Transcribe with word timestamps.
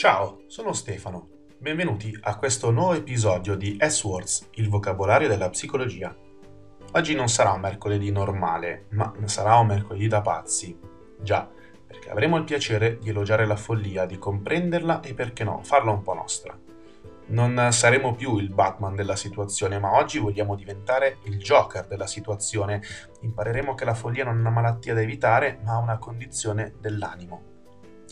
Ciao, 0.00 0.44
sono 0.46 0.72
Stefano. 0.72 1.28
Benvenuti 1.58 2.18
a 2.22 2.38
questo 2.38 2.70
nuovo 2.70 2.94
episodio 2.94 3.54
di 3.54 3.76
S-Words, 3.78 4.48
il 4.52 4.70
vocabolario 4.70 5.28
della 5.28 5.50
psicologia. 5.50 6.16
Oggi 6.92 7.14
non 7.14 7.28
sarà 7.28 7.50
un 7.50 7.60
mercoledì 7.60 8.10
normale, 8.10 8.86
ma 8.92 9.12
sarà 9.24 9.56
un 9.56 9.66
mercoledì 9.66 10.06
da 10.08 10.22
pazzi. 10.22 10.74
Già, 11.20 11.46
perché 11.86 12.08
avremo 12.08 12.38
il 12.38 12.44
piacere 12.44 12.96
di 12.96 13.10
elogiare 13.10 13.44
la 13.44 13.56
follia, 13.56 14.06
di 14.06 14.18
comprenderla 14.18 15.02
e 15.02 15.12
perché 15.12 15.44
no, 15.44 15.60
farla 15.62 15.90
un 15.90 16.00
po' 16.00 16.14
nostra. 16.14 16.58
Non 17.26 17.68
saremo 17.70 18.14
più 18.14 18.38
il 18.38 18.48
Batman 18.48 18.94
della 18.94 19.16
situazione, 19.16 19.78
ma 19.78 19.98
oggi 19.98 20.18
vogliamo 20.18 20.54
diventare 20.54 21.18
il 21.24 21.36
Joker 21.36 21.86
della 21.86 22.06
situazione. 22.06 22.80
Impareremo 23.20 23.74
che 23.74 23.84
la 23.84 23.92
follia 23.92 24.24
non 24.24 24.38
è 24.38 24.40
una 24.40 24.48
malattia 24.48 24.94
da 24.94 25.02
evitare, 25.02 25.60
ma 25.62 25.76
una 25.76 25.98
condizione 25.98 26.72
dell'animo. 26.80 27.49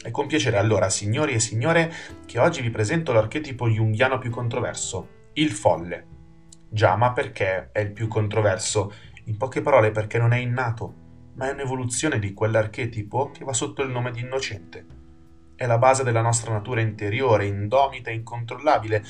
È 0.00 0.12
con 0.12 0.28
piacere 0.28 0.58
allora, 0.58 0.88
signori 0.90 1.32
e 1.32 1.40
signore, 1.40 1.92
che 2.24 2.38
oggi 2.38 2.62
vi 2.62 2.70
presento 2.70 3.12
l'archetipo 3.12 3.68
junghiano 3.68 4.18
più 4.18 4.30
controverso, 4.30 5.30
il 5.34 5.50
folle. 5.50 6.06
Già, 6.70 6.94
ma 6.94 7.12
perché 7.12 7.70
è 7.72 7.80
il 7.80 7.90
più 7.90 8.06
controverso? 8.06 8.92
In 9.24 9.36
poche 9.36 9.60
parole, 9.60 9.90
perché 9.90 10.18
non 10.18 10.32
è 10.32 10.38
innato, 10.38 10.94
ma 11.34 11.48
è 11.48 11.52
un'evoluzione 11.52 12.20
di 12.20 12.32
quell'archetipo 12.32 13.32
che 13.32 13.44
va 13.44 13.52
sotto 13.52 13.82
il 13.82 13.90
nome 13.90 14.12
di 14.12 14.20
innocente. 14.20 14.86
È 15.56 15.66
la 15.66 15.78
base 15.78 16.04
della 16.04 16.22
nostra 16.22 16.52
natura 16.52 16.80
interiore, 16.80 17.46
indomita 17.46 18.10
e 18.10 18.14
incontrollabile. 18.14 19.04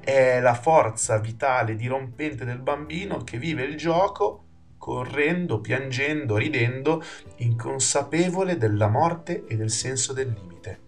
È 0.00 0.40
la 0.40 0.54
forza 0.54 1.18
vitale 1.18 1.76
dirompente 1.76 2.44
del 2.44 2.58
bambino 2.58 3.18
che 3.18 3.38
vive 3.38 3.62
il 3.62 3.76
gioco 3.76 4.45
correndo, 4.78 5.60
piangendo, 5.60 6.36
ridendo, 6.36 7.02
inconsapevole 7.36 8.56
della 8.56 8.88
morte 8.88 9.44
e 9.46 9.56
del 9.56 9.70
senso 9.70 10.12
del 10.12 10.28
limite. 10.28 10.80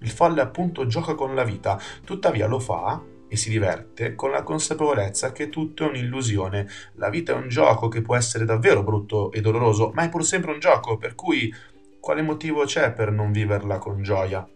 Il 0.00 0.10
folle 0.10 0.40
appunto 0.40 0.86
gioca 0.86 1.14
con 1.14 1.34
la 1.34 1.44
vita, 1.44 1.80
tuttavia 2.04 2.46
lo 2.46 2.58
fa 2.58 3.02
e 3.26 3.36
si 3.36 3.48
diverte 3.48 4.14
con 4.14 4.30
la 4.30 4.42
consapevolezza 4.42 5.32
che 5.32 5.48
tutto 5.48 5.84
è 5.84 5.88
un'illusione. 5.88 6.68
La 6.94 7.08
vita 7.08 7.32
è 7.32 7.36
un 7.36 7.48
gioco 7.48 7.88
che 7.88 8.02
può 8.02 8.14
essere 8.14 8.44
davvero 8.44 8.82
brutto 8.82 9.32
e 9.32 9.40
doloroso, 9.40 9.90
ma 9.94 10.04
è 10.04 10.08
pur 10.08 10.24
sempre 10.24 10.52
un 10.52 10.58
gioco, 10.58 10.98
per 10.98 11.14
cui 11.14 11.52
quale 11.98 12.22
motivo 12.22 12.64
c'è 12.64 12.92
per 12.92 13.10
non 13.10 13.32
viverla 13.32 13.78
con 13.78 14.02
gioia? 14.02 14.46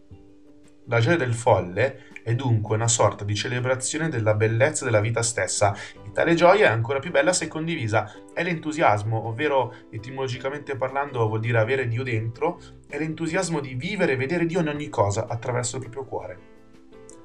La 0.85 1.01
gioia 1.01 1.17
del 1.17 1.35
folle 1.35 2.05
è 2.23 2.35
dunque 2.35 2.77
una 2.77 2.89
sorta 2.89 3.25
di 3.25 3.35
celebrazione 3.35 4.11
della 4.11 4.35
bellezza 4.35 4.85
della 4.85 5.01
vita 5.01 5.23
stessa 5.23 5.75
tale 6.19 6.35
gioia 6.35 6.67
è 6.67 6.73
ancora 6.73 6.99
più 6.99 7.13
bella 7.13 7.33
se 7.33 7.47
condivisa. 7.47 8.13
È 8.35 8.43
l'entusiasmo, 8.43 9.29
ovvero 9.29 9.73
etimologicamente 9.89 10.75
parlando 10.75 11.29
vuol 11.29 11.39
dire 11.39 11.59
avere 11.59 11.87
Dio 11.87 12.03
dentro, 12.03 12.61
è 12.89 12.99
l'entusiasmo 12.99 13.61
di 13.61 13.75
vivere 13.75 14.15
e 14.15 14.17
vedere 14.17 14.45
Dio 14.45 14.59
in 14.59 14.67
ogni 14.67 14.89
cosa 14.89 15.29
attraverso 15.29 15.77
il 15.77 15.83
proprio 15.83 16.05
cuore. 16.05 16.39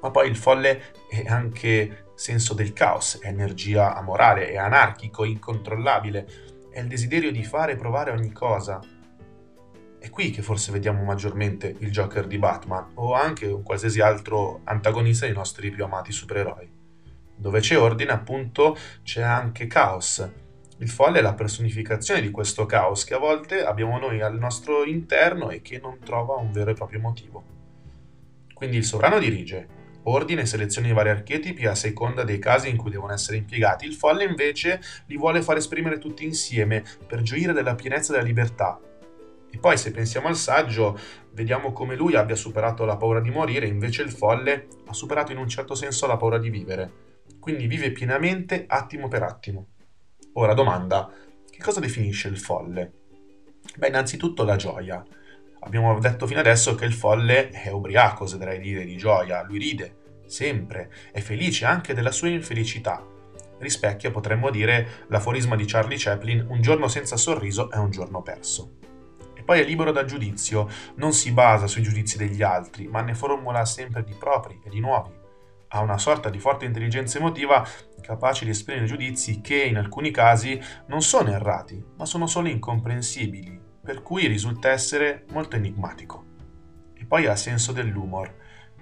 Ma 0.00 0.12
poi 0.12 0.28
il 0.28 0.36
folle 0.36 0.92
è 1.08 1.24
anche 1.26 2.04
senso 2.14 2.54
del 2.54 2.72
caos, 2.72 3.18
è 3.20 3.26
energia 3.26 3.96
amorale, 3.96 4.50
è 4.50 4.58
anarchico, 4.58 5.24
incontrollabile, 5.24 6.28
è 6.70 6.78
il 6.78 6.86
desiderio 6.86 7.32
di 7.32 7.42
fare 7.42 7.72
e 7.72 7.76
provare 7.76 8.12
ogni 8.12 8.30
cosa, 8.30 8.78
è 9.98 10.08
qui 10.08 10.30
che 10.30 10.42
forse 10.42 10.70
vediamo 10.70 11.02
maggiormente 11.02 11.74
il 11.80 11.90
Joker 11.90 12.28
di 12.28 12.38
Batman 12.38 12.92
o 12.94 13.14
anche 13.14 13.46
un 13.46 13.64
qualsiasi 13.64 14.00
altro 14.00 14.60
antagonista 14.62 15.26
dei 15.26 15.34
nostri 15.34 15.70
più 15.70 15.82
amati 15.82 16.12
supereroi. 16.12 16.82
Dove 17.36 17.60
c'è 17.60 17.78
ordine, 17.78 18.12
appunto, 18.12 18.76
c'è 19.02 19.22
anche 19.22 19.66
caos. 19.66 20.28
Il 20.78 20.88
folle 20.88 21.18
è 21.18 21.22
la 21.22 21.34
personificazione 21.34 22.20
di 22.20 22.30
questo 22.30 22.66
caos 22.66 23.04
che 23.04 23.14
a 23.14 23.18
volte 23.18 23.64
abbiamo 23.64 23.98
noi 23.98 24.20
al 24.20 24.38
nostro 24.38 24.84
interno 24.84 25.50
e 25.50 25.62
che 25.62 25.78
non 25.78 25.98
trova 25.98 26.34
un 26.34 26.50
vero 26.52 26.70
e 26.70 26.74
proprio 26.74 27.00
motivo. 27.00 27.44
Quindi 28.52 28.76
il 28.76 28.84
sovrano 28.84 29.18
dirige, 29.18 29.66
ordina 30.04 30.40
e 30.40 30.46
seleziona 30.46 30.88
i 30.88 30.92
vari 30.92 31.10
archetipi 31.10 31.66
a 31.66 31.74
seconda 31.74 32.24
dei 32.24 32.38
casi 32.38 32.68
in 32.68 32.76
cui 32.76 32.90
devono 32.90 33.12
essere 33.12 33.36
impiegati. 33.36 33.86
Il 33.86 33.94
folle 33.94 34.24
invece 34.24 34.80
li 35.06 35.16
vuole 35.16 35.42
far 35.42 35.56
esprimere 35.56 35.98
tutti 35.98 36.24
insieme 36.24 36.82
per 37.06 37.22
gioire 37.22 37.52
della 37.52 37.74
pienezza 37.74 38.12
della 38.12 38.24
libertà, 38.24 38.78
e 39.54 39.58
poi 39.58 39.78
se 39.78 39.92
pensiamo 39.92 40.26
al 40.26 40.34
saggio, 40.34 40.98
vediamo 41.30 41.72
come 41.72 41.94
lui 41.94 42.16
abbia 42.16 42.34
superato 42.34 42.84
la 42.84 42.96
paura 42.96 43.20
di 43.20 43.30
morire, 43.30 43.68
invece 43.68 44.02
il 44.02 44.10
folle 44.10 44.66
ha 44.86 44.92
superato 44.92 45.30
in 45.30 45.38
un 45.38 45.48
certo 45.48 45.76
senso 45.76 46.08
la 46.08 46.16
paura 46.16 46.38
di 46.38 46.50
vivere. 46.50 46.92
Quindi 47.40 47.66
vive 47.66 47.92
pienamente 47.92 48.64
attimo 48.66 49.08
per 49.08 49.22
attimo. 49.22 49.68
Ora 50.34 50.54
domanda, 50.54 51.10
che 51.50 51.62
cosa 51.62 51.80
definisce 51.80 52.28
il 52.28 52.38
folle? 52.38 52.92
Beh, 53.76 53.88
innanzitutto 53.88 54.44
la 54.44 54.56
gioia. 54.56 55.04
Abbiamo 55.60 55.98
detto 55.98 56.26
fino 56.26 56.40
adesso 56.40 56.74
che 56.74 56.84
il 56.84 56.92
folle 56.92 57.50
è 57.50 57.70
ubriaco, 57.70 58.24
oserei 58.24 58.60
dire, 58.60 58.84
di 58.84 58.96
gioia, 58.96 59.42
lui 59.42 59.58
ride, 59.58 60.22
sempre, 60.26 60.90
è 61.12 61.20
felice 61.20 61.64
anche 61.64 61.94
della 61.94 62.12
sua 62.12 62.28
infelicità. 62.28 63.04
Rispecchia, 63.58 64.10
potremmo 64.10 64.50
dire, 64.50 65.04
l'aforisma 65.08 65.56
di 65.56 65.64
Charlie 65.64 65.96
Chaplin, 65.98 66.46
un 66.48 66.60
giorno 66.60 66.88
senza 66.88 67.16
sorriso 67.16 67.70
è 67.70 67.76
un 67.76 67.90
giorno 67.90 68.20
perso 68.22 68.82
poi 69.44 69.60
è 69.60 69.64
libero 69.64 69.92
dal 69.92 70.06
giudizio, 70.06 70.68
non 70.96 71.12
si 71.12 71.30
basa 71.30 71.66
sui 71.66 71.82
giudizi 71.82 72.16
degli 72.16 72.42
altri, 72.42 72.88
ma 72.88 73.02
ne 73.02 73.14
formula 73.14 73.64
sempre 73.64 74.02
di 74.02 74.14
propri 74.14 74.58
e 74.64 74.70
di 74.70 74.80
nuovi. 74.80 75.10
Ha 75.74 75.80
una 75.80 75.98
sorta 75.98 76.30
di 76.30 76.38
forte 76.38 76.66
intelligenza 76.66 77.18
emotiva 77.18 77.66
capace 78.00 78.44
di 78.44 78.52
esprimere 78.52 78.86
giudizi 78.86 79.40
che 79.40 79.64
in 79.64 79.76
alcuni 79.76 80.12
casi 80.12 80.60
non 80.86 81.02
sono 81.02 81.32
errati, 81.32 81.84
ma 81.96 82.06
sono 82.06 82.28
solo 82.28 82.46
incomprensibili, 82.46 83.58
per 83.82 84.00
cui 84.00 84.28
risulta 84.28 84.70
essere 84.70 85.24
molto 85.32 85.56
enigmatico. 85.56 86.26
E 86.94 87.04
poi 87.04 87.26
ha 87.26 87.34
senso 87.34 87.72
dell'humor. 87.72 88.32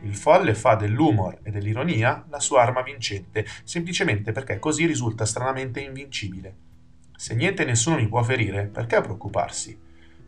Il 0.02 0.14
folle 0.14 0.54
fa 0.54 0.74
dell'humor 0.74 1.38
e 1.42 1.50
dell'ironia 1.50 2.26
la 2.28 2.40
sua 2.40 2.60
arma 2.60 2.82
vincente, 2.82 3.46
semplicemente 3.64 4.32
perché 4.32 4.58
così 4.58 4.84
risulta 4.84 5.24
stranamente 5.24 5.80
invincibile. 5.80 6.56
Se 7.16 7.34
niente 7.34 7.62
e 7.62 7.64
nessuno 7.64 7.96
mi 7.96 8.08
può 8.08 8.22
ferire, 8.22 8.66
perché 8.66 9.00
preoccuparsi? 9.00 9.80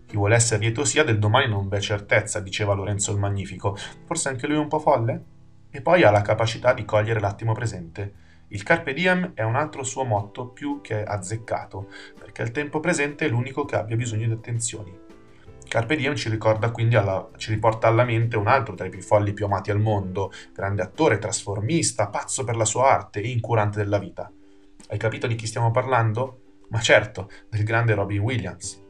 Chi 0.07 0.17
vuole 0.17 0.37
essere 0.37 0.61
lieto 0.61 0.87
sia 0.87 1.05
del 1.05 1.19
domani 1.19 1.47
non 1.47 1.69
v'è 1.69 1.79
certezza, 1.79 2.41
diceva 2.41 2.73
Lorenzo 2.73 3.13
il 3.13 3.19
Magnifico. 3.19 3.77
Forse 4.07 4.31
anche 4.31 4.47
lui 4.47 4.57
è 4.57 4.61
un 4.61 4.69
po' 4.69 4.79
folle? 4.79 5.34
E 5.75 5.81
poi 5.81 6.05
ha 6.05 6.13
la 6.13 6.23
capacità 6.23 6.73
di 6.73 6.85
cogliere 6.85 7.19
l'attimo 7.19 7.53
presente. 7.53 8.13
Il 8.51 8.63
carpe 8.63 8.93
diem 8.93 9.33
è 9.35 9.43
un 9.43 9.57
altro 9.57 9.83
suo 9.83 10.05
motto 10.05 10.47
più 10.47 10.81
che 10.81 11.03
azzeccato, 11.03 11.89
perché 12.17 12.43
il 12.43 12.53
tempo 12.53 12.79
presente 12.79 13.27
è 13.27 13.29
l'unico 13.29 13.65
che 13.65 13.75
abbia 13.75 13.97
bisogno 13.97 14.29
di 14.29 14.33
attenzioni. 14.33 14.97
Carpe 15.67 15.97
diem 15.97 16.15
ci 16.15 16.31
ricorda 16.31 16.71
quindi 16.71 16.95
alla, 16.95 17.29
ci 17.39 17.51
riporta 17.51 17.89
alla 17.89 18.05
mente 18.05 18.37
un 18.37 18.47
altro 18.47 18.77
tra 18.77 18.87
i 18.87 18.91
più 18.91 19.03
folli 19.03 19.33
più 19.33 19.47
amati 19.47 19.73
al 19.73 19.81
mondo, 19.81 20.31
grande 20.55 20.83
attore, 20.83 21.19
trasformista, 21.19 22.09
pazzo 22.09 22.45
per 22.45 22.55
la 22.55 22.65
sua 22.65 22.93
arte 22.93 23.21
e 23.21 23.29
incurante 23.29 23.79
della 23.79 23.99
vita. 23.99 24.31
Hai 24.91 24.99
capito 24.99 25.27
di 25.27 25.35
chi 25.35 25.49
stiamo 25.49 25.73
parlando? 25.73 26.43
Ma 26.69 26.79
certo, 26.79 27.29
del 27.49 27.65
grande 27.65 27.95
Robin 27.95 28.21
Williams 28.21 28.83